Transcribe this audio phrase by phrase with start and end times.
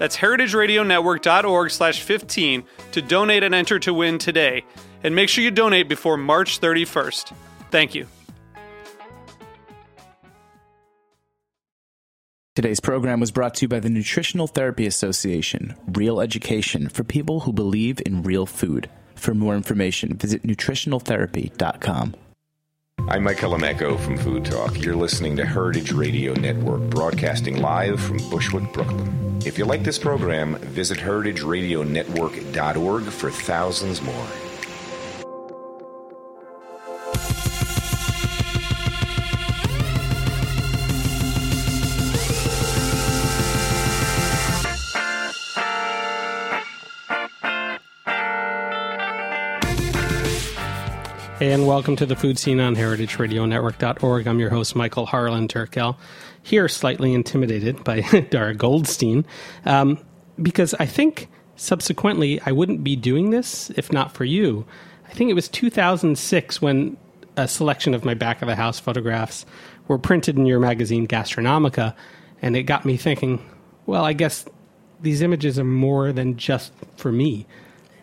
[0.00, 4.64] That's heritageradionetwork.org slash 15 to donate and enter to win today.
[5.04, 7.34] And make sure you donate before March 31st.
[7.70, 8.06] Thank you.
[12.56, 17.40] Today's program was brought to you by the Nutritional Therapy Association, real education for people
[17.40, 18.88] who believe in real food.
[19.16, 22.14] For more information, visit nutritionaltherapy.com.
[23.08, 24.78] I'm Mike Echo from Food Talk.
[24.80, 29.40] You're listening to Heritage Radio Network, broadcasting live from Bushwick, Brooklyn.
[29.44, 34.26] If you like this program, visit heritageradionetwork.org for thousands more.
[51.40, 54.26] And welcome to the Food Seen on heritageradionetwork.org.
[54.26, 55.96] I'm your host, Michael Harlan Turkel,
[56.42, 59.24] here slightly intimidated by Darra Goldstein,
[59.64, 59.96] um,
[60.42, 64.66] because I think subsequently I wouldn't be doing this if not for you.
[65.08, 66.98] I think it was 2006 when
[67.38, 69.46] a selection of my back of the house photographs
[69.88, 71.94] were printed in your magazine Gastronomica,
[72.42, 73.42] and it got me thinking,
[73.86, 74.44] well, I guess
[75.00, 77.46] these images are more than just for me.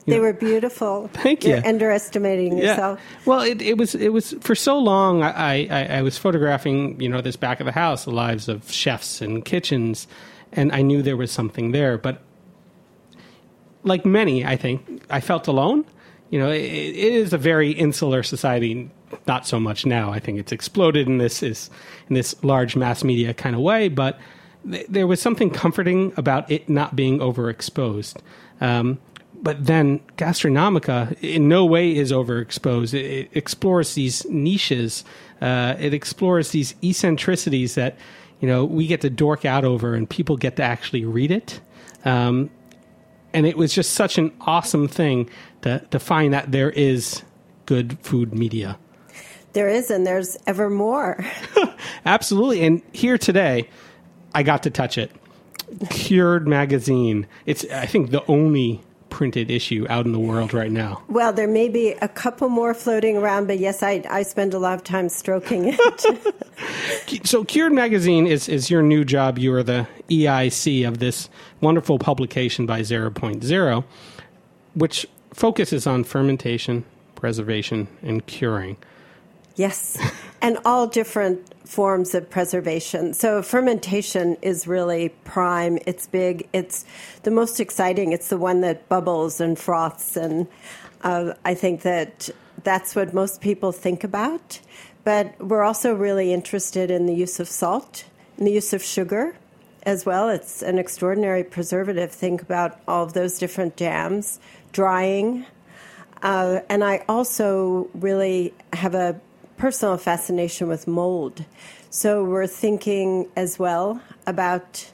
[0.07, 1.09] They were beautiful.
[1.13, 1.55] Thank you.
[1.55, 2.99] You're underestimating yourself.
[2.99, 3.19] Yeah.
[3.25, 5.21] Well, it, it was it was for so long.
[5.21, 8.71] I, I, I was photographing, you know, this back of the house, the lives of
[8.71, 10.07] chefs and kitchens,
[10.53, 11.97] and I knew there was something there.
[11.97, 12.21] But
[13.83, 15.85] like many, I think I felt alone.
[16.29, 18.89] You know, it, it is a very insular society.
[19.25, 20.11] Not so much now.
[20.11, 21.69] I think it's exploded in this is
[22.09, 24.19] in this large mass media kind of way, but
[24.69, 28.17] th- there was something comforting about it not being overexposed.
[28.59, 28.99] Um,
[29.41, 32.93] but then Gastronomica in no way is overexposed.
[32.93, 35.03] It, it explores these niches.
[35.41, 37.97] Uh, it explores these eccentricities that
[38.39, 41.59] you know we get to dork out over, and people get to actually read it.
[42.05, 42.49] Um,
[43.33, 45.29] and it was just such an awesome thing
[45.61, 47.23] to to find that there is
[47.65, 48.77] good food media.
[49.53, 51.23] There is, and there's ever more.
[52.05, 53.69] Absolutely, and here today,
[54.33, 55.11] I got to touch it.
[55.89, 57.27] Cured magazine.
[57.45, 61.03] It's I think the only printed issue out in the world right now?
[61.07, 64.59] Well, there may be a couple more floating around, but yes, I, I spend a
[64.59, 67.25] lot of time stroking it.
[67.25, 69.37] so, Cured Magazine is, is your new job.
[69.37, 71.29] You are the EIC of this
[71.61, 73.85] wonderful publication by Zero Point Zero,
[74.73, 76.83] which focuses on fermentation,
[77.15, 78.77] preservation, and curing.
[79.57, 79.97] Yes,
[80.39, 83.15] and all different forms of preservation.
[83.15, 85.79] So fermentation is really prime.
[85.87, 86.47] It's big.
[86.53, 86.85] It's
[87.23, 88.11] the most exciting.
[88.11, 90.47] It's the one that bubbles and froths, and
[91.01, 92.29] uh, I think that
[92.63, 94.59] that's what most people think about.
[95.03, 98.05] But we're also really interested in the use of salt
[98.37, 99.37] and the use of sugar
[99.83, 100.29] as well.
[100.29, 102.11] It's an extraordinary preservative.
[102.11, 104.39] Think about all of those different jams,
[104.71, 105.47] drying.
[106.21, 109.19] Uh, and I also really have a
[109.57, 111.43] personal fascination with mold.
[111.89, 114.91] So we're thinking as well about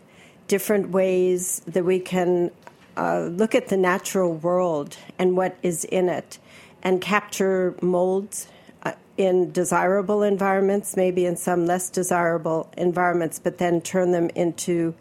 [0.47, 2.51] different ways that we can
[2.96, 6.40] uh, look at the natural world and what is in it
[6.81, 8.47] and capture molds
[8.84, 14.93] uh, in desirable environments, maybe in some less desirable environments, but then turn them into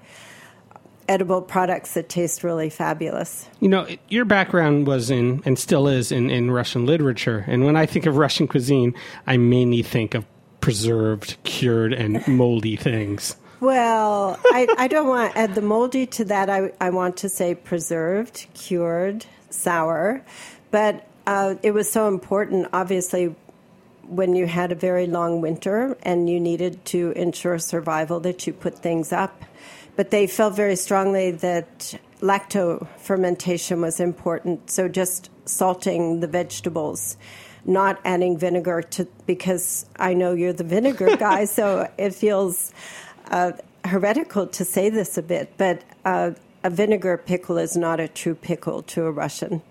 [1.09, 3.49] edible products that taste really fabulous.
[3.61, 7.45] You know, your background was in, and still is, in, in Russian literature.
[7.47, 8.95] And when I think of Russian cuisine,
[9.27, 10.25] I mainly think of
[10.61, 13.37] preserved, cured, and moldy things.
[13.61, 16.51] Well, I, I don't want to add the moldy to that.
[16.51, 20.25] I, I want to say preserved, cured, sour.
[20.73, 23.35] But uh, it was so important, obviously,
[24.13, 28.53] when you had a very long winter and you needed to ensure survival that you
[28.53, 29.45] put things up
[29.97, 34.71] but they felt very strongly that lacto fermentation was important.
[34.71, 37.17] So just salting the vegetables,
[37.65, 42.73] not adding vinegar to because I know you're the vinegar guy, so it feels
[43.31, 43.53] uh,
[43.85, 46.33] heretical to say this a bit, but uh,
[46.65, 49.63] a vinegar pickle is not a true pickle to a Russian.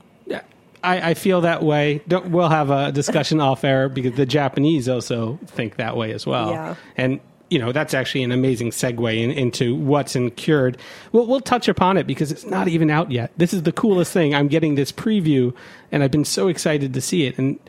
[0.84, 2.02] I, I feel that way.
[2.08, 6.26] Don't, we'll have a discussion off air because the Japanese also think that way as
[6.26, 6.52] well.
[6.52, 6.76] Yeah.
[6.98, 7.20] And
[7.50, 10.78] you know that's actually an amazing segue in, into what's in cured.
[11.12, 13.32] We'll, we'll touch upon it because it's not even out yet.
[13.36, 14.34] This is the coolest thing.
[14.34, 15.54] I'm getting this preview,
[15.92, 17.38] and I've been so excited to see it.
[17.38, 17.60] And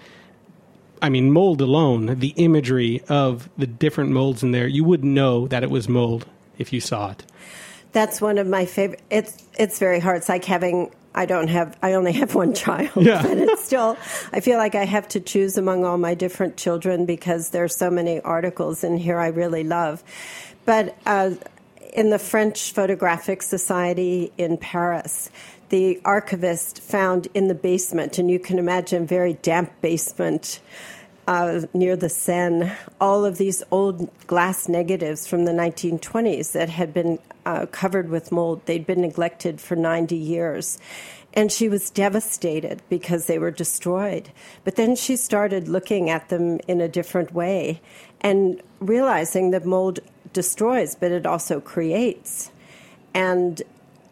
[1.02, 5.48] I mean, mold alone, the imagery of the different molds in there, you wouldn't know
[5.48, 6.26] that it was mold
[6.58, 7.24] if you saw it.
[7.90, 9.02] That's one of my favorite.
[9.10, 10.18] It's it's very hard.
[10.18, 10.94] It's like having.
[11.14, 11.76] I don't have.
[11.82, 13.22] I only have one child, Yeah.
[13.22, 13.96] but it's still.
[14.32, 17.90] I feel like I have to choose among all my different children because there's so
[17.90, 20.02] many articles in here I really love.
[20.64, 21.32] But uh,
[21.92, 25.30] in the French Photographic Society in Paris,
[25.68, 30.60] the archivist found in the basement, and you can imagine very damp basement
[31.26, 36.92] uh, near the Seine, all of these old glass negatives from the 1920s that had
[36.92, 38.64] been uh, covered with mold.
[38.66, 40.78] They'd been neglected for 90 years.
[41.34, 44.30] And she was devastated because they were destroyed.
[44.64, 47.80] But then she started looking at them in a different way
[48.20, 50.00] and realizing that mold
[50.32, 52.50] destroys, but it also creates.
[53.14, 53.62] And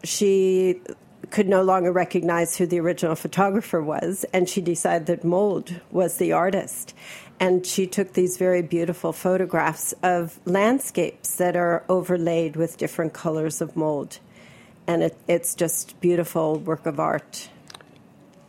[0.03, 0.81] she
[1.29, 6.17] could no longer recognize who the original photographer was, and she decided that mold was
[6.17, 6.93] the artist.
[7.39, 13.61] And she took these very beautiful photographs of landscapes that are overlaid with different colors
[13.61, 14.19] of mold.
[14.85, 17.49] And it, it's just beautiful work of art.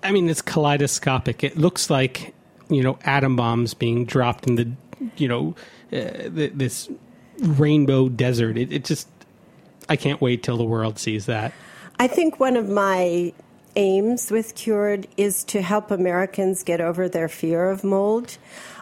[0.02, 1.44] I mean, it's kaleidoscopic.
[1.44, 2.34] It looks like
[2.68, 4.70] you know atom bombs being dropped in the
[5.16, 5.54] you know
[5.92, 6.88] uh, th- this
[7.38, 8.56] rainbow desert.
[8.56, 9.08] It, it just
[9.88, 11.52] I can't wait till the world sees that.
[12.02, 13.32] I think one of my
[13.76, 18.38] aims with Cured is to help Americans get over their fear of mold.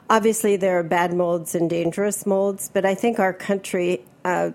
[0.08, 4.52] Obviously, there are bad molds and dangerous molds, but I think our country, uh,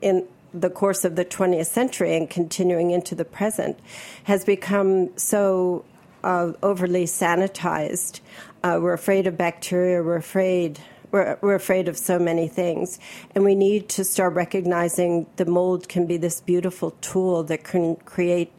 [0.00, 3.78] in the course of the 20th century and continuing into the present,
[4.24, 5.84] has become so
[6.24, 8.20] uh, overly sanitized.
[8.64, 10.02] Uh, we're afraid of bacteria.
[10.02, 10.80] We're afraid.
[11.10, 12.98] We're, we're afraid of so many things.
[13.34, 17.96] And we need to start recognizing the mold can be this beautiful tool that can
[17.96, 18.52] create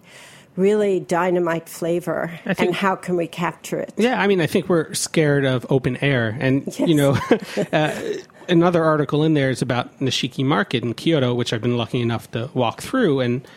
[0.55, 2.39] really dynamite flavor.
[2.43, 3.93] Think- and how can we capture it?
[3.97, 7.17] Yeah, I mean, I think we're scared of open air, and you know,
[7.73, 8.01] uh,
[8.49, 12.29] another article in there is about Nishiki Market in Kyoto, which I've been lucky enough
[12.31, 13.47] to walk through, and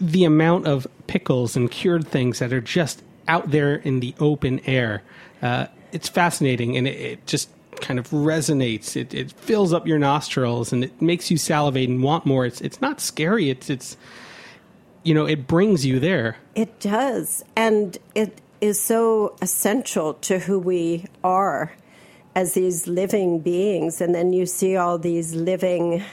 [0.00, 4.60] the amount of pickles and cured things that are just out there in the open
[4.60, 5.02] air.
[5.42, 8.96] Uh, it's fascinating, and it, it just kind of resonates.
[8.96, 12.46] It, it fills up your nostrils, and it makes you salivate and want more.
[12.46, 13.50] It's it's not scary.
[13.50, 13.96] It's it's
[15.08, 16.36] you know, it brings you there.
[16.54, 17.42] It does.
[17.56, 21.72] And it is so essential to who we are
[22.34, 24.00] as these living beings.
[24.00, 26.04] And then you see all these living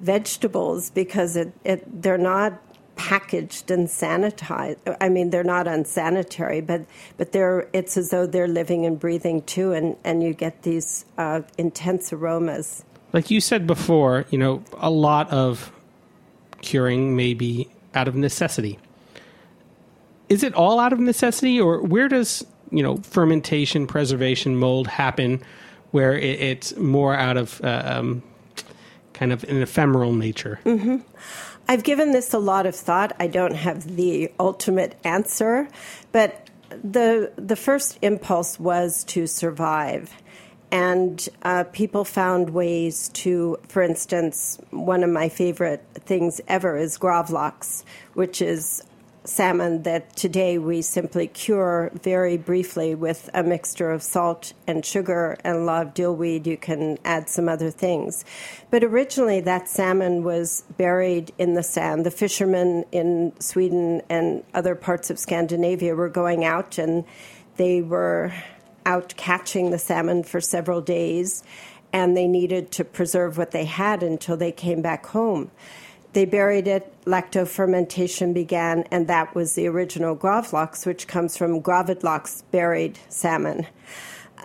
[0.00, 2.60] vegetables because it, it they're not
[2.98, 4.96] packaged and sanitized.
[5.00, 6.84] I mean, they're not unsanitary, but
[7.16, 11.06] but they're it's as though they're living and breathing too, and and you get these
[11.16, 12.84] uh, intense aromas.
[13.14, 15.72] like you said before, you know, a lot of
[16.60, 18.78] curing may be out of necessity.
[20.28, 25.42] Is it all out of necessity, or where does you know fermentation, preservation, mold happen,
[25.92, 28.22] where it, it's more out of uh, um,
[29.14, 30.58] kind of an ephemeral nature?
[31.68, 33.14] I've given this a lot of thought.
[33.20, 35.68] I don't have the ultimate answer,
[36.12, 40.10] but the the first impulse was to survive,
[40.70, 43.58] and uh, people found ways to.
[43.68, 47.84] For instance, one of my favorite things ever is gravlax,
[48.14, 48.82] which is
[49.28, 55.36] salmon that today we simply cure very briefly with a mixture of salt and sugar
[55.44, 56.46] and live dillweed.
[56.46, 58.24] You can add some other things.
[58.70, 62.06] But originally, that salmon was buried in the sand.
[62.06, 67.04] The fishermen in Sweden and other parts of Scandinavia were going out and
[67.56, 68.32] they were
[68.86, 71.42] out catching the salmon for several days
[71.92, 75.50] and they needed to preserve what they had until they came back home.
[76.14, 82.42] They buried it, lactofermentation began, and that was the original gravlax, which comes from gravidlax,
[82.50, 83.66] buried salmon.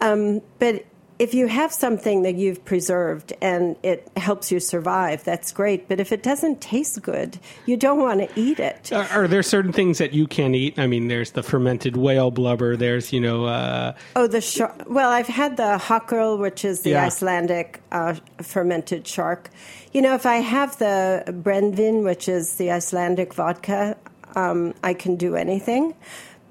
[0.01, 0.85] Um, but
[1.23, 5.87] if you have something that you've preserved and it helps you survive, that's great.
[5.87, 8.91] But if it doesn't taste good, you don't want to eat it.
[8.91, 10.77] Are, are there certain things that you can eat?
[10.77, 12.75] I mean, there's the fermented whale blubber.
[12.75, 14.83] There's you know, uh, Oh, the shark.
[14.89, 17.05] Well, I've had the hakarl, which is the Yeah.
[17.05, 19.49] Icelandic uh, fermented shark.
[19.93, 23.95] You know, if I have the brennivin, which is the Icelandic vodka,
[24.35, 25.93] um, I can do anything.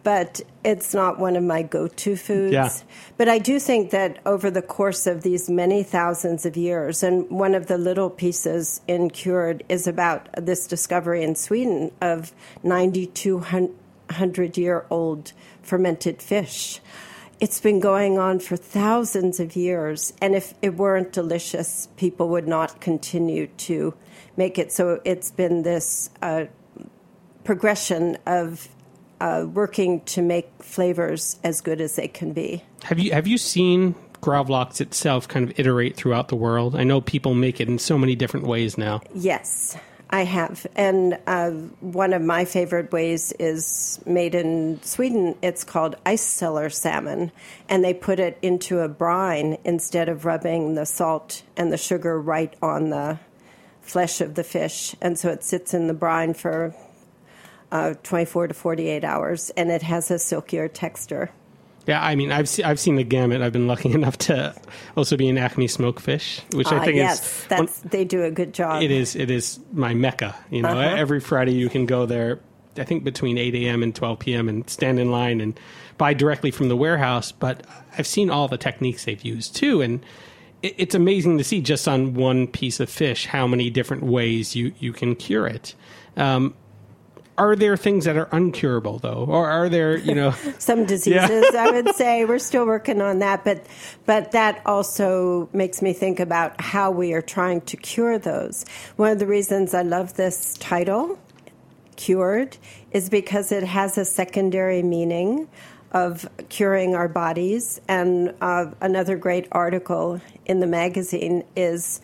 [0.02, 2.52] But it's not one of my go-to foods.
[2.52, 2.70] Yeah.
[3.16, 7.28] But I do think that over the course of these many thousands of years, and
[7.30, 12.32] one of the little pieces in Cured is about this discovery in Sweden of
[12.62, 15.32] 9,200 year old
[15.62, 16.80] fermented fish.
[17.40, 22.46] It's been going on for thousands of years, and if it weren't delicious, people would
[22.46, 23.94] not continue to
[24.36, 24.70] make it.
[24.72, 26.44] So it's been this uh,
[27.42, 28.68] progression of
[29.22, 32.64] uh, working to make flavors as good as they can be.
[32.82, 36.74] Have you have you seen Gravlax itself kind of iterate throughout the world?
[36.74, 39.00] I know people make it in so many different ways now.
[39.14, 39.76] Yes,
[40.10, 40.66] I have.
[40.74, 41.50] And uh,
[41.80, 45.36] one of my favorite ways is made in Sweden.
[45.40, 47.30] It's called ice cellar salmon.
[47.68, 52.20] And they put it into a brine instead of rubbing the salt and the sugar
[52.20, 53.20] right on the
[53.82, 54.96] flesh of the fish.
[55.00, 56.74] And so it sits in the brine for
[57.72, 61.30] uh, 24 to 48 hours, and it has a silkier texture.
[61.86, 63.42] Yeah, I mean, I've se- I've seen the gamut.
[63.42, 64.54] I've been lucky enough to
[64.96, 68.22] also be an Acme Smoked Fish, which I Ah, think yes, is that's they do
[68.22, 68.82] a good job.
[68.82, 70.36] it is it is my mecca.
[70.50, 70.94] You know, Uh-huh.
[70.96, 72.38] every Friday you can go there.
[72.78, 73.82] I think between eight a.m.
[73.82, 74.48] and twelve p.m.
[74.48, 75.58] and stand in line and
[75.98, 77.32] buy directly from the warehouse.
[77.32, 77.66] But
[77.98, 80.04] I've seen all the techniques they've used too, and
[80.62, 84.54] it, it's amazing to see just on one piece of fish how many different ways
[84.54, 85.74] you you can cure it.
[86.16, 86.54] Um,
[87.42, 90.30] are there things that are uncurable though, or are there you know?
[90.58, 93.66] Some diseases, I would say, we're still working on that, but
[94.06, 98.64] but that also makes me think about how we are trying to cure those.
[98.96, 101.18] One of the reasons I love this title,
[101.96, 102.58] cured,
[102.92, 105.48] is because it has a secondary meaning
[105.90, 107.80] of curing our bodies.
[107.88, 112.00] And uh, another great article in the magazine is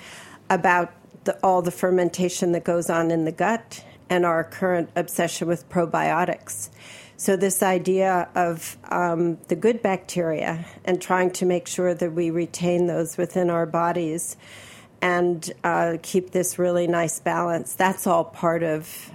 [0.51, 0.93] about
[1.25, 5.69] the, all the fermentation that goes on in the gut and our current obsession with
[5.69, 6.71] probiotics.
[7.17, 12.31] So, this idea of um, the good bacteria and trying to make sure that we
[12.31, 14.37] retain those within our bodies
[15.03, 19.11] and uh, keep this really nice balance, that's all part of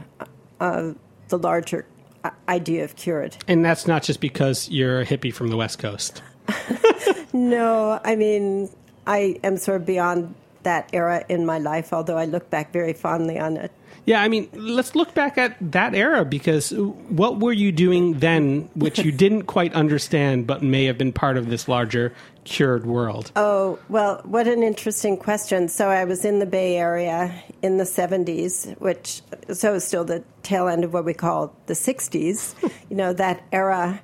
[0.60, 0.92] uh,
[1.30, 1.86] the larger
[2.24, 3.38] uh, idea of cured.
[3.48, 6.22] And that's not just because you're a hippie from the West Coast.
[7.34, 8.70] No, I mean,
[9.08, 12.94] I am sort of beyond that era in my life, although I look back very
[12.94, 13.72] fondly on it.
[14.06, 18.70] Yeah, I mean, let's look back at that era because what were you doing then
[18.76, 23.32] which you didn't quite understand but may have been part of this larger cured world?
[23.36, 25.70] Oh, well, what an interesting question.
[25.70, 30.24] So I was in the Bay Area in the 70s, which, so it's still the
[30.44, 32.56] tail end of what we call the 60s,
[32.90, 34.02] you know, that era.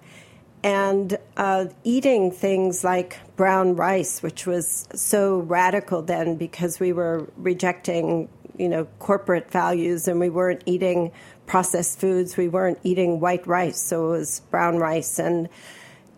[0.62, 7.30] And uh, eating things like brown rice, which was so radical then because we were
[7.38, 8.28] rejecting,
[8.60, 11.12] you know, corporate values and we weren't eating
[11.48, 12.38] processed foods.
[12.38, 15.18] We weren't eating white rice, so it was brown rice.
[15.18, 15.50] And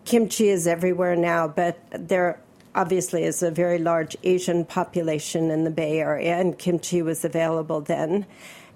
[0.04, 2.40] kimchi is everywhere now, but there
[2.74, 7.80] obviously is a very large Asian population in the Bay Area, and kimchi was available
[7.80, 8.26] then.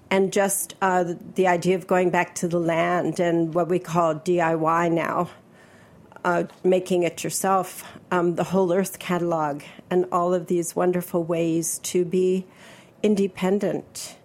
[0.09, 4.15] And just uh, the idea of going back to the land and what we call
[4.15, 5.29] DIY now,
[6.23, 11.79] uh, making it yourself, um, the Whole Earth catalog, and all of these wonderful ways
[11.79, 12.45] to be
[13.03, 14.15] independent.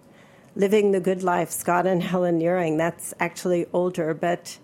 [0.55, 4.59] Living the good life, Scott and Helen Nearing, that's actually older, but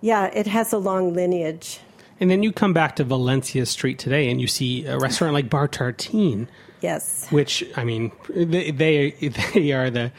[0.00, 1.80] yeah, it has a long lineage.
[2.20, 5.50] And then you come back to Valencia Street today and you see a restaurant like
[5.50, 6.46] Bar Tartine,
[6.80, 7.26] Yes.
[7.30, 9.10] which, I mean, they, they,
[9.54, 10.12] they are the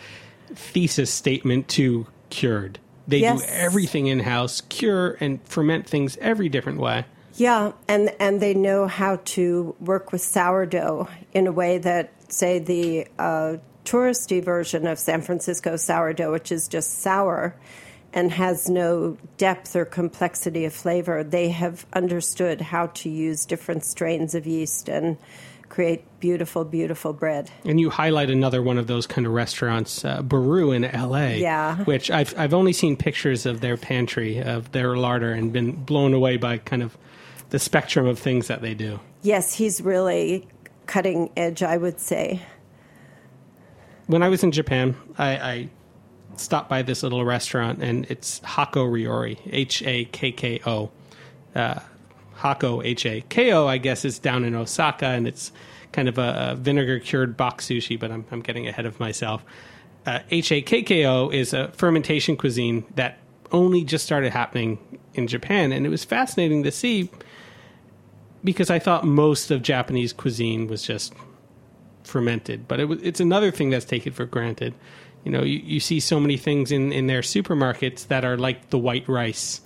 [0.53, 2.79] thesis statement to cured.
[3.07, 3.39] They Yes.
[3.41, 7.05] do everything in house, cure and ferment things every different way.
[7.37, 12.59] Yeah, and and they know how to work with sourdough in a way that, say,
[12.59, 17.55] the uh, touristy version of San Francisco sourdough, which is just sour
[18.13, 23.83] and has no depth or complexity of flavor, they have understood how to use different
[23.83, 25.17] strains of yeast and
[25.67, 27.51] create beautiful, beautiful bread.
[27.65, 31.39] And you highlight another one of those kind of restaurants, uh, Baroo in L.A.
[31.39, 31.77] Yeah.
[31.83, 36.13] Which I've I've only seen pictures of their pantry of their larder and been blown
[36.13, 36.97] away by kind of
[37.49, 38.99] the spectrum of things that they do.
[39.21, 40.47] Yes, he's really
[40.87, 42.41] cutting edge, I would say.
[44.07, 45.69] When I was in Japan, I, I
[46.37, 50.91] stopped by this little restaurant and it's Hakko Ryori, H A K K O.
[51.55, 51.79] Uh,
[52.35, 55.51] Hako H A K O, I guess, is down in Osaka and it's
[55.91, 59.43] kind of a, a vinegar cured box sushi, but I'm, I'm getting ahead of myself.
[60.05, 63.17] Uh, H A K K O is a fermentation cuisine that
[63.51, 64.77] only just started happening
[65.13, 67.09] in Japan, and it was fascinating to see
[68.45, 71.13] because I thought most of Japanese cuisine was just
[72.03, 74.73] fermented, but it it's another thing that's taken for granted.
[75.25, 78.69] You know, you, you see so many things in, in their supermarkets that are like
[78.69, 79.61] the white rice.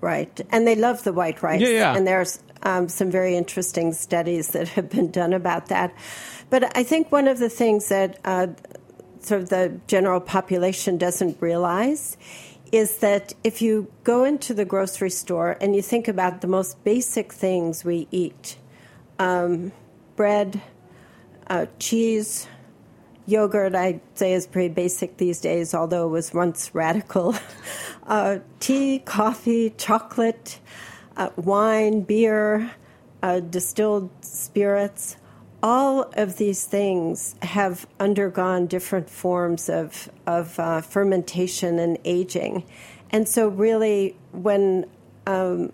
[0.00, 1.60] Right, and they love the white rice.
[1.60, 1.96] Yeah, yeah.
[1.96, 5.94] And there's um, some very interesting studies that have been done about that.
[6.50, 8.48] But I think one of the things that uh,
[9.20, 12.16] sort of the general population doesn't realize
[12.72, 16.82] is that if you go into the grocery store and you think about the most
[16.84, 18.56] basic things we eat
[19.18, 19.72] um,
[20.16, 20.60] bread,
[21.48, 22.46] uh, cheese,
[23.26, 27.34] yogurt, I'd say is pretty basic these days, although it was once radical.
[28.06, 30.60] uh, tea, coffee, chocolate,
[31.16, 32.70] uh, wine, beer,
[33.22, 35.16] uh, distilled spirits
[35.62, 42.64] all of these things have undergone different forms of, of uh, fermentation and aging.
[43.10, 44.86] And so, really, when
[45.26, 45.72] um,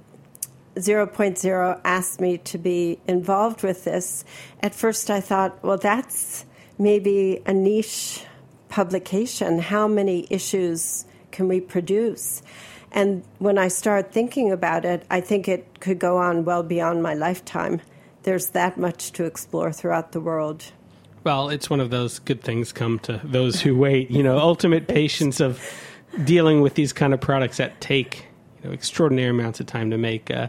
[0.79, 4.25] Zero Point Zero asked me to be involved with this,
[4.61, 6.47] at first I thought, well, that's
[6.79, 8.25] maybe a niche
[8.69, 9.59] publication.
[9.59, 12.43] How many issues can we produce?
[12.91, 17.03] And when I started thinking about it, I think it could go on well beyond
[17.03, 17.81] my lifetime
[18.25, 20.65] there's that much to explore throughout the world.
[21.23, 24.11] Well, it's one of those good things come to those who wait.
[24.11, 25.63] You know, ultimate patience of
[26.25, 28.27] dealing with these kind of products that take
[28.63, 30.31] you know extraordinary amounts of time to make.
[30.31, 30.49] Uh,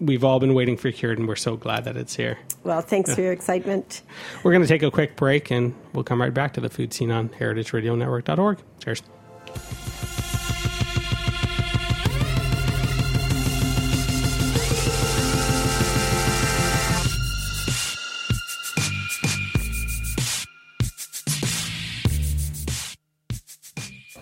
[0.00, 2.38] we've all been waiting for Cured, and we're so glad that it's here.
[2.62, 4.02] Well, thanks for your excitement.
[4.42, 6.92] We're going to take a quick break, and we'll come right back to the Food
[6.92, 8.58] Seen on heritageradionetwork.org.
[8.80, 9.02] Cheers.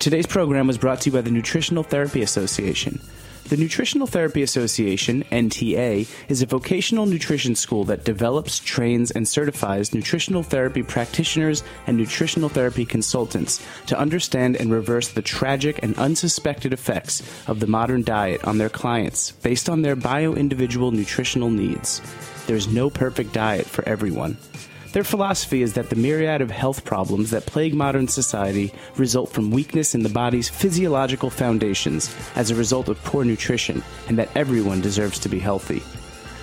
[0.03, 3.01] Today's program was brought to you by the Nutritional Therapy Association.
[3.45, 9.95] The Nutritional Therapy Association, NTA, is a vocational nutrition school that develops, trains, and certifies
[9.95, 16.73] nutritional therapy practitioners and nutritional therapy consultants to understand and reverse the tragic and unsuspected
[16.73, 22.03] effects of the modern diet on their clients based on their bio individual nutritional needs.
[22.49, 24.37] There's no perfect diet for everyone.
[24.93, 29.51] Their philosophy is that the myriad of health problems that plague modern society result from
[29.51, 34.83] weakness in the body's physiological foundations as a result of poor nutrition, and that everyone
[34.83, 35.83] deserves to be healthy.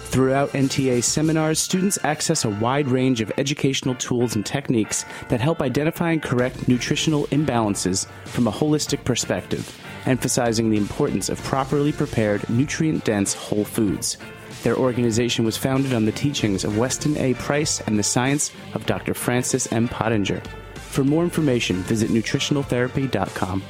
[0.09, 5.62] Throughout NTA seminars, students access a wide range of educational tools and techniques that help
[5.62, 12.49] identify and correct nutritional imbalances from a holistic perspective, emphasizing the importance of properly prepared,
[12.49, 14.17] nutrient dense whole foods.
[14.63, 17.33] Their organization was founded on the teachings of Weston A.
[17.35, 19.13] Price and the science of Dr.
[19.13, 19.87] Francis M.
[19.87, 20.45] Pottenger.
[20.75, 23.63] For more information, visit nutritionaltherapy.com.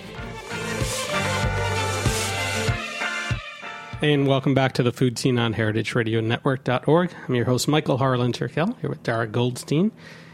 [4.01, 7.11] And welcome back to the Food Seen on heritageradionetwork.org.
[7.27, 9.91] I'm your host, Michael Harlan Turkel, here with Darra Goldstein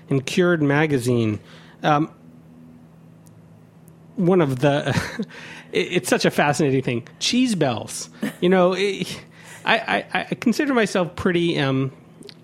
[0.08, 1.40] in Cured Magazine.
[1.82, 2.12] Um,
[4.16, 4.90] one of the,
[5.72, 7.08] it, it's such a fascinating thing.
[7.20, 8.10] Cheese bells.
[8.40, 9.20] You know, it,
[9.66, 11.92] I, I, I consider myself pretty um,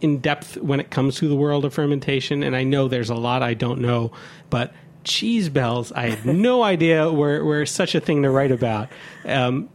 [0.01, 3.15] in depth when it comes to the world of fermentation, and I know there's a
[3.15, 4.11] lot I don't know,
[4.49, 8.89] but cheese bells, I had no idea were, were such a thing to write about.
[9.25, 9.69] Um,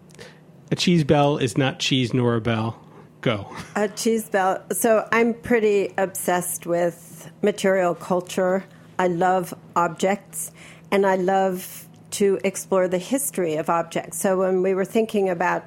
[0.71, 2.83] a cheese bell is not cheese nor a bell.
[3.21, 3.55] Go.
[3.75, 4.63] A cheese bell.
[4.73, 8.65] So I'm pretty obsessed with material culture.
[8.99, 10.51] I love objects,
[10.91, 14.19] and I love to explore the history of objects.
[14.19, 15.67] So when we were thinking about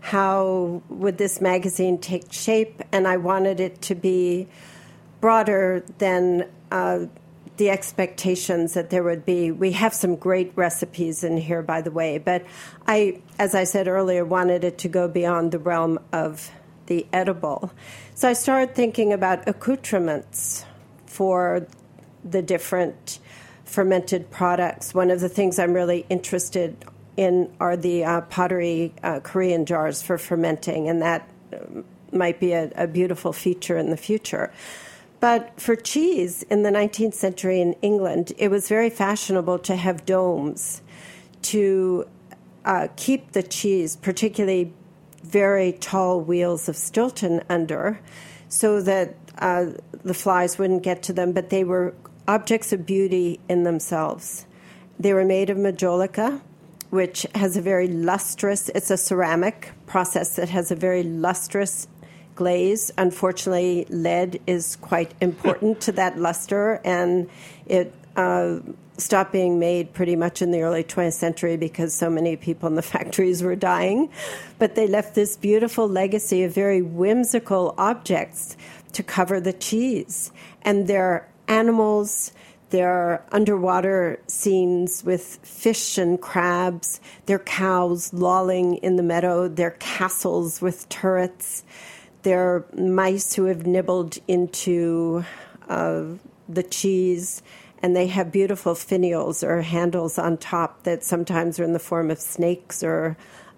[0.00, 4.48] how would this magazine take shape, and I wanted it to be
[5.20, 7.06] broader than uh,
[7.58, 9.50] the expectations that there would be.
[9.50, 12.46] We have some great recipes in here, by the way, but
[12.86, 16.50] I, as I said earlier, wanted it to go beyond the realm of
[16.86, 17.70] the edible.
[18.14, 20.64] So I started thinking about accoutrements
[21.04, 21.66] for
[22.24, 23.18] the different
[23.64, 24.94] fermented products.
[24.94, 26.84] One of the things I'm really interested
[27.20, 32.52] in are the uh, pottery uh, Korean jars for fermenting, and that uh, might be
[32.52, 34.50] a, a, beautiful feature in the future.
[35.20, 40.06] But for cheese in the 19th century in England, it was very fashionable to have
[40.06, 40.80] domes
[41.42, 42.06] to
[42.64, 44.72] uh, keep the cheese, particularly
[45.22, 48.00] very tall wheels of Stilton, under,
[48.48, 49.66] so that uh,
[50.02, 51.94] the flies wouldn't get to them, but they were
[52.26, 54.46] objects of beauty in themselves.
[54.98, 56.40] They were made of majolica,
[56.90, 61.88] which has a very lustrous, it's a ceramic process that has a very lustrous
[62.34, 62.90] glaze.
[62.98, 67.28] Unfortunately, lead is quite important to that luster, and
[67.66, 68.58] it uh,
[68.98, 72.74] stopped being made pretty much in the early 20th century because so many people in
[72.74, 74.10] the factories were dying.
[74.58, 78.56] But they left this beautiful legacy of very whimsical objects
[78.92, 80.32] to cover the cheese.
[80.62, 82.32] And they're animals
[82.70, 87.00] There are underwater scenes with fish and crabs.
[87.26, 89.48] There are cows lolling in the meadow.
[89.48, 91.64] There are castles with turrets.
[92.22, 95.24] There are mice who have nibbled into
[95.68, 96.04] uh,
[96.48, 97.42] the cheese,
[97.82, 102.08] and they have beautiful finials or handles on top that sometimes are in the form
[102.10, 103.16] of snakes or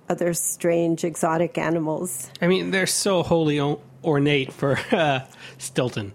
[0.09, 2.31] other strange exotic animals.
[2.41, 3.61] I mean, they're so wholly
[4.03, 5.21] ornate for uh,
[5.59, 6.13] Stilton.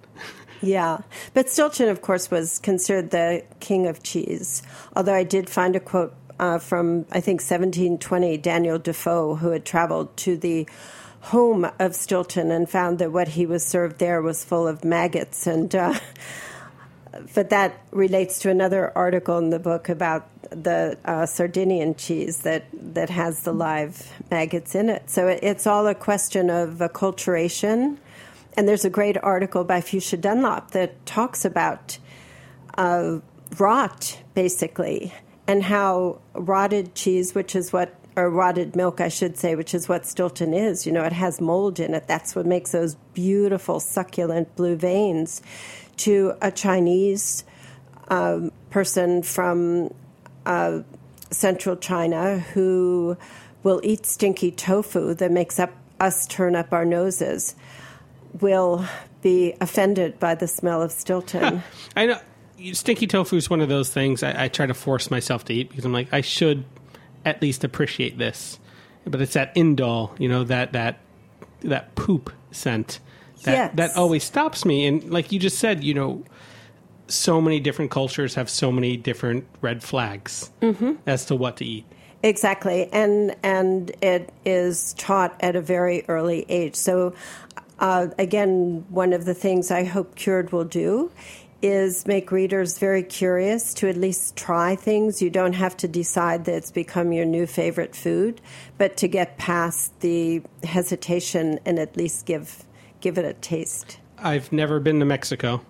[0.61, 0.99] Yeah,
[1.33, 4.63] but Stilton, of course, was considered the king of cheese.
[4.95, 9.65] Although I did find a quote uh, from, I think, 1720, Daniel Defoe, who had
[9.65, 10.67] traveled to the
[11.21, 15.45] home of Stilton and found that what he was served there was full of maggots.
[15.45, 15.99] And uh,
[17.33, 22.65] but that relates to another article in the book about the uh, Sardinian cheese that
[22.73, 25.09] that has the live maggots in it.
[25.09, 27.97] So it, it's all a question of acculturation
[28.57, 31.99] and there's a great article by Fuchsia Dunlop that talks about
[32.75, 33.19] uh,
[33.59, 35.13] rot, basically,
[35.45, 39.87] and how rotted cheese, which is what, or rotted milk, I should say, which is
[39.87, 42.07] what Stilton is, you know, it has mold in it.
[42.07, 45.41] That's what makes those beautiful, succulent blue veins.
[45.97, 47.43] To a Chinese
[48.09, 49.93] um, person from
[50.45, 50.81] uh,
[51.29, 53.17] central China who
[53.63, 57.55] will eat stinky tofu that makes up us turn up our noses
[58.41, 58.85] will
[59.21, 61.63] be offended by the smell of Stilton.
[61.95, 62.19] I know
[62.73, 65.69] stinky tofu is one of those things I, I, try to force myself to eat
[65.69, 66.65] because I'm like I should
[67.25, 68.59] at least appreciate this,
[69.05, 70.99] but it's that indole, you know that that
[71.61, 72.99] that poop scent
[73.43, 73.71] that yes.
[73.75, 74.85] that always stops me.
[74.85, 76.23] And like you just said, you know,
[77.07, 80.93] so many different cultures have so many different red flags mm-hmm.
[81.05, 81.85] as to what to eat.
[82.23, 86.75] Exactly, and and it is taught at a very early age.
[86.75, 87.13] So
[87.79, 91.11] uh, again, one of the things I hope Cured will do
[91.61, 95.21] is make readers very curious to at least try things.
[95.21, 98.41] You don't have to decide that it's become your new favorite food,
[98.77, 102.63] but to get past the hesitation and at least give
[102.99, 103.99] give it a taste.
[104.17, 105.61] I've never been to Mexico,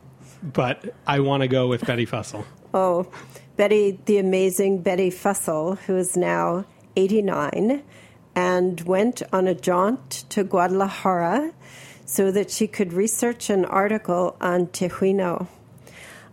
[0.41, 2.45] but I want to go with Betty Fussell.
[2.73, 3.11] Oh,
[3.57, 6.65] Betty, the amazing Betty Fussell, who is now
[6.95, 7.83] 89
[8.35, 11.53] and went on a jaunt to Guadalajara
[12.07, 15.45] so that she could research an article on tejuino.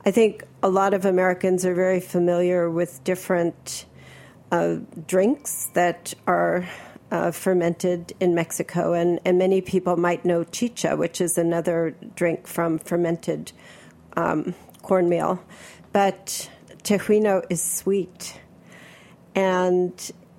[0.07, 3.85] I think a lot of Americans are very familiar with different
[4.53, 4.77] uh,
[5.09, 6.69] drinks that are
[7.11, 12.47] uh, fermented in Mexico, and, and many people might know chicha, which is another drink
[12.47, 13.51] from fermented
[14.17, 15.43] um, cornmeal.
[15.93, 16.49] But
[16.85, 18.39] tejuino is sweet,
[19.35, 19.93] and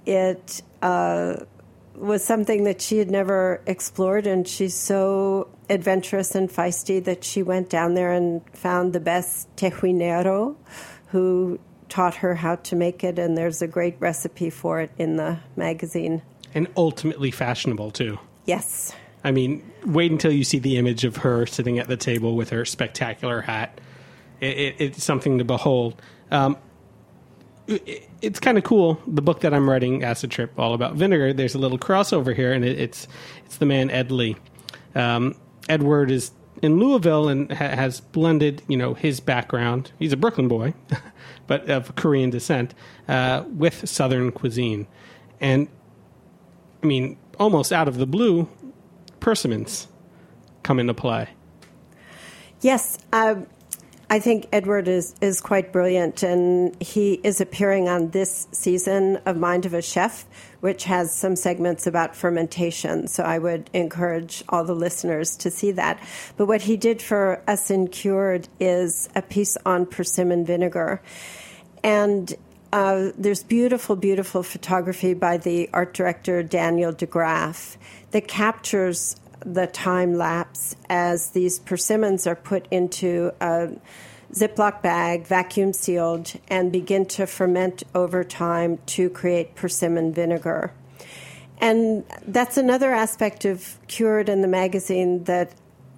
[0.06, 1.38] it uh,
[1.98, 7.42] was something that she had never explored, and she's so adventurous and feisty that she
[7.44, 10.56] went down there and found the best tejuinero
[11.08, 15.18] who taught her how to make it, and there's a great recipe for it in
[15.18, 16.22] the magazine.
[16.54, 18.20] And ultimately fashionable, too.
[18.46, 18.94] Yes.
[19.24, 22.50] I mean, wait until you see the image of her sitting at the table with
[22.52, 23.82] her spectacular hat.
[24.40, 26.02] It, it, it's something to behold.
[26.32, 26.58] Um,
[27.68, 29.02] it's kind of cool.
[29.08, 31.34] The book that I'm writing, Acid Trip, all about vinegar.
[31.34, 33.08] There's a little crossover here, and it, it's
[33.46, 34.36] it's the man Ed Lee.
[34.94, 35.36] Um,
[35.68, 39.92] Edward is in Louisville and ha- has blended, you know, his background.
[40.00, 40.74] He's a Brooklyn boy,
[41.48, 42.74] but of Korean descent,
[43.08, 44.88] uh, with Southern cuisine,
[45.42, 45.68] and
[46.84, 48.48] I mean, almost out of the blue,
[49.20, 49.88] persimmons
[50.64, 51.30] come into play.
[52.62, 53.36] Yes, uh,
[54.08, 59.36] I think Edward is, is quite brilliant, and he is appearing on this season of
[59.36, 60.26] Mind of a Chef,
[60.60, 63.08] which has some segments about fermentation.
[63.08, 66.00] So I would encourage all the listeners to see that.
[66.38, 71.02] But what he did for us in Cured is a piece on persimmon vinegar.
[71.84, 72.32] And
[72.72, 77.78] uh, there's beautiful, beautiful photography by the art director Daniel DeGraff
[78.12, 79.16] that captures
[79.46, 83.70] the time lapse as these persimmons are put into a
[84.34, 90.74] Ziploc bag, vacuum sealed, and begin to ferment over time to create persimmon vinegar.
[91.60, 95.54] And that's another aspect of Cured in the magazine that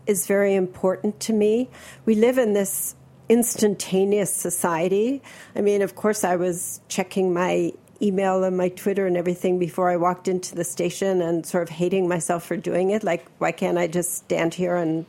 [0.06, 1.70] is very important to me.
[2.06, 2.96] We live in this
[3.30, 5.22] instantaneous society.
[5.56, 9.90] I mean, of course, I was checking my email and my Twitter and everything before
[9.90, 13.04] I walked into the station and sort of hating myself for doing it.
[13.04, 15.06] Like, why can't I just stand here and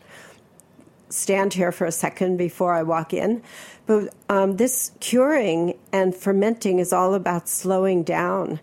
[1.11, 3.43] stand here for a second before I walk in?
[3.87, 8.61] But um, this curing and fermenting is all about slowing down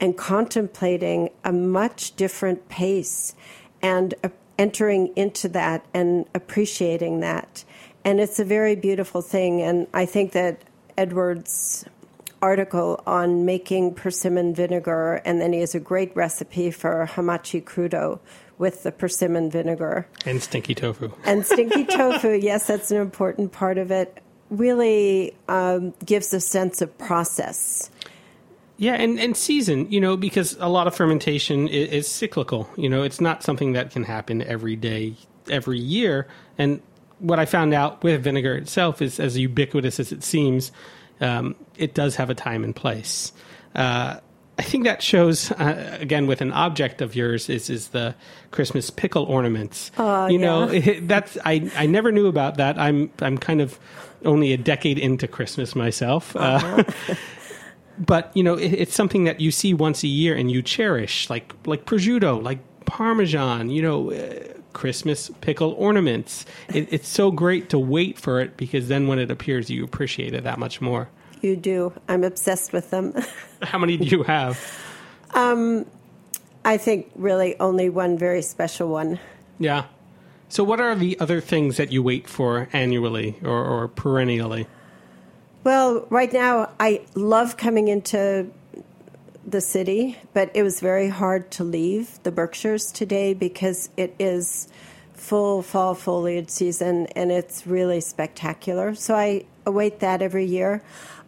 [0.00, 3.34] and contemplating a much different pace
[3.80, 7.64] and uh, entering into that and appreciating that
[8.06, 9.60] and it's a very beautiful thing.
[9.60, 10.62] And I think that
[10.96, 11.84] Edward's
[12.42, 18.18] article on making persimmon vinegar, and then he has a great recipe for hamachi crudo
[18.58, 21.12] with the persimmon vinegar And stinky tofu.
[21.24, 22.38] and stinky tofu.
[22.40, 24.22] Yes, that's an important part of it.
[24.50, 27.90] Really um, gives a sense of process.
[28.78, 32.68] Yeah, and, and season, you know, because a lot of fermentation is, is cyclical.
[32.76, 35.14] You know, it's not something that can happen every day,
[35.50, 36.28] every year.
[36.58, 36.80] And
[37.18, 40.72] what I found out with vinegar itself is, as ubiquitous as it seems,
[41.20, 43.32] um, it does have a time and place.
[43.74, 44.20] Uh,
[44.58, 48.14] I think that shows uh, again with an object of yours is is the
[48.50, 49.90] Christmas pickle ornaments.
[49.98, 51.00] Oh, you know, yeah.
[51.02, 52.78] that's I I never knew about that.
[52.78, 53.78] I'm I'm kind of
[54.24, 56.34] only a decade into Christmas myself.
[56.34, 56.84] Uh,
[57.98, 61.30] but you know it, it's something that you see once a year and you cherish
[61.30, 64.44] like like prosciutto like parmesan you know uh,
[64.76, 69.30] christmas pickle ornaments it, it's so great to wait for it because then when it
[69.30, 71.08] appears you appreciate it that much more
[71.42, 71.92] You do.
[72.08, 73.12] I'm obsessed with them.
[73.62, 74.54] how many do you have
[75.34, 75.86] Um,
[76.64, 79.18] I think really only one very special one.
[79.58, 79.84] yeah
[80.48, 84.66] so what are the other things that you wait for annually or, or perennially
[85.64, 88.46] Well, right now I love coming into
[89.46, 94.68] the city, but it was very hard to leave the Berkshires today because it is
[95.14, 98.94] full fall foliage season and it's really spectacular.
[98.94, 100.82] So I await that every year.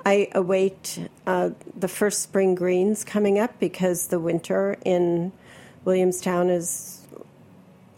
[0.04, 5.32] I await uh, the first spring greens coming up because the winter in
[5.84, 6.98] Williamstown is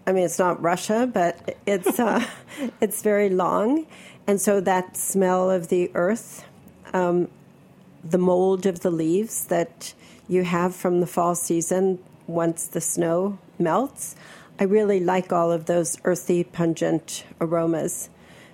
[0.06, 2.24] I mean, it's not Russia, but it's uh,
[2.80, 3.86] it's very long,
[4.26, 6.44] and so that smell of the earth,
[6.92, 7.28] um,
[8.02, 9.94] the mold of the leaves that
[10.30, 14.14] you have from the fall season once the snow melts,
[14.60, 18.08] I really like all of those earthy, pungent aromas,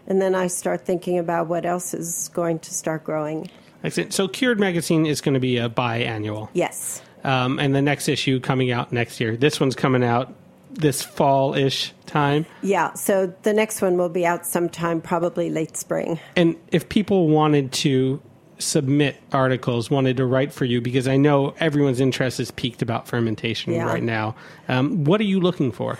[0.07, 3.51] and then I start thinking about what else is going to start growing.
[3.85, 4.15] Excellent.
[4.15, 8.41] so cured magazine is going to be a biannual Yes, um, and the next issue
[8.41, 10.33] coming out next year this one's coming out
[10.71, 12.95] this fall-ish time yeah.
[12.95, 16.19] So the next one will be out sometime, probably late spring.
[16.35, 18.21] And if people wanted to
[18.59, 23.07] submit articles, wanted to write for you, because I know everyone's interest is piqued about
[23.07, 23.85] fermentation Yeah.
[23.85, 24.35] right now,
[24.69, 25.99] um, what are you looking for?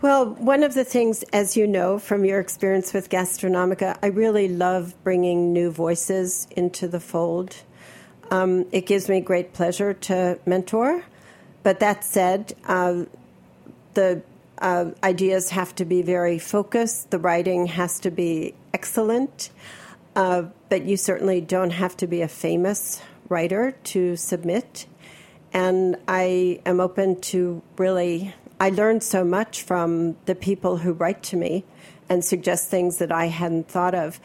[0.00, 4.48] Well, one of the things, as you know from your experience with Gastronomica, I really
[4.48, 7.56] love bringing new voices into the fold.
[8.30, 11.02] Um, it gives me great pleasure to mentor.
[11.64, 13.04] But that said, uh,
[13.94, 14.22] the
[14.58, 19.50] uh, ideas have to be very focused, the writing has to be excellent,
[20.16, 24.86] uh, but you certainly don't have to be a famous writer to submit.
[25.52, 31.22] And I am open to really, I learned so much from the people who write
[31.24, 31.64] to me
[32.08, 34.20] and suggest things that I hadn't thought of.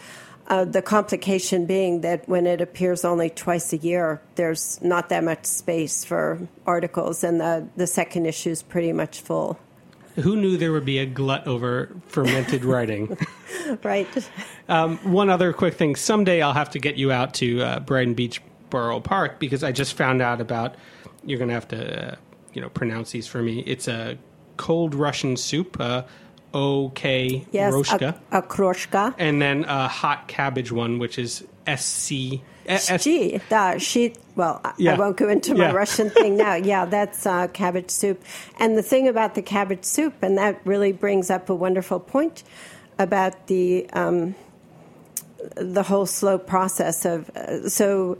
[0.47, 5.23] Uh, the complication being that when it appears only twice a year, there's not that
[5.23, 9.57] much space for articles, and the, the second issue is pretty much full.
[10.15, 13.17] Who knew there would be a glut over fermented writing?
[13.83, 14.07] Right?
[14.67, 15.95] Um, one other quick thing.
[15.95, 19.71] Someday I'll have to get you out to uh, Brighton Beach Borough Park because I
[19.71, 20.75] just found out about.
[21.23, 22.15] You're going to have to, uh,
[22.53, 23.59] you know, pronounce these for me.
[23.61, 24.17] It's a
[24.57, 26.03] cold Russian soup, uh,
[26.53, 29.13] OK Yes, Roshka, a, a kroshka.
[29.17, 32.41] and then a hot cabbage one, which is SC.
[33.49, 34.93] Da, she, well, I- Yeah.
[34.95, 35.71] I won't go into my Yeah.
[35.73, 36.55] Russian thing now.
[36.55, 38.21] Yeah, that's uh, cabbage soup.
[38.59, 42.43] And the thing about the cabbage soup, and that really brings up a wonderful point
[42.99, 44.35] about the um,
[45.55, 48.17] the whole slow process of uh, so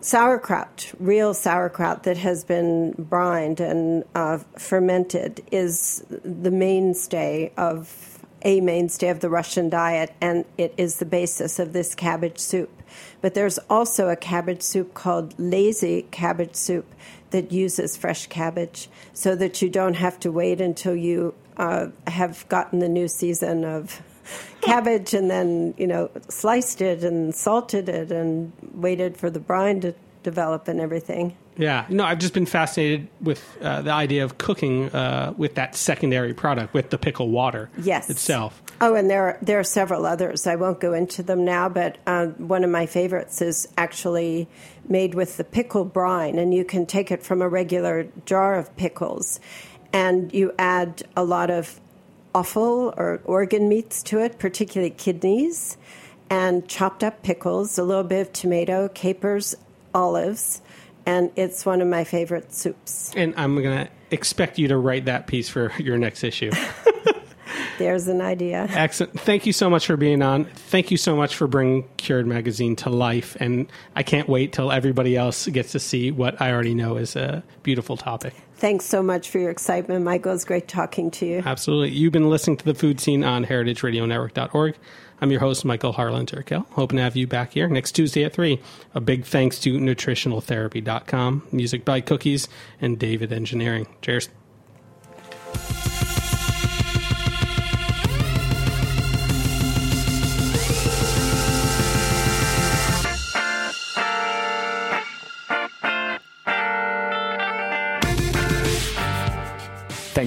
[0.00, 8.11] sauerkraut, real sauerkraut that has been brined and uh, fermented, is the mainstay of
[8.42, 12.70] a mainstay of the Russian diet, and it is the basis of this cabbage soup.
[13.20, 16.86] But there's also a cabbage soup called lazy cabbage soup
[17.30, 22.48] that uses fresh cabbage, so that you don't have to wait until you uh, have
[22.48, 24.02] gotten the new season of
[24.60, 29.80] cabbage and then you know sliced it and salted it and waited for the brine
[29.80, 31.36] to develop and everything.
[31.56, 35.76] Yeah, no, I've just been fascinated with uh, the idea of cooking uh, with that
[35.76, 38.08] secondary product, with the pickle water Yes.
[38.08, 38.62] itself.
[38.80, 40.46] Oh, and there are, there are several others.
[40.46, 44.48] I won't go into them now, but uh, one of my favorites is actually
[44.88, 48.74] made with the pickle brine, and you can take it from a regular jar of
[48.76, 49.38] pickles,
[49.92, 51.78] and you add a lot of
[52.34, 55.76] offal or organ meats to it, particularly kidneys,
[56.30, 59.54] and chopped up pickles, a little bit of tomato, capers,
[59.94, 60.62] olives,
[61.06, 63.12] and it's one of my favorite soups.
[63.16, 66.50] And I'm going to expect you to write that piece for your next issue.
[67.78, 68.66] There's an idea.
[68.70, 69.18] Excellent.
[69.20, 70.44] Thank you so much for being on.
[70.44, 73.36] Thank you so much for bringing Cured Magazine to life.
[73.40, 77.16] And I can't wait till everybody else gets to see what I already know is
[77.16, 78.34] a beautiful topic.
[78.62, 80.34] Thanks so much for your excitement, Michael.
[80.34, 81.42] It's great talking to you.
[81.44, 81.90] Absolutely.
[81.90, 84.76] You've been listening to the Food Seen on heritageradionetwork.org.
[85.20, 86.64] I'm your host, Michael Harlan Turkel.
[86.70, 88.60] Hoping to have you back here next Tuesday at 3.
[88.94, 92.46] A big thanks to nutritionaltherapy.com, music by Cookies,
[92.80, 93.88] and David Engineering.
[94.00, 94.28] Cheers.